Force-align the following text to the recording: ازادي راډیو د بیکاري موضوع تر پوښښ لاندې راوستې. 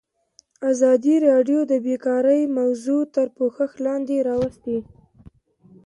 ازادي 0.71 1.15
راډیو 1.27 1.59
د 1.71 1.73
بیکاري 1.85 2.41
موضوع 2.59 3.01
تر 3.15 3.27
پوښښ 3.37 3.71
لاندې 3.85 4.17
راوستې. 4.29 4.77